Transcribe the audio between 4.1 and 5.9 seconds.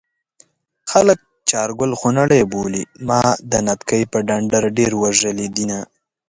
په ډنډر ډېر وژلي دينه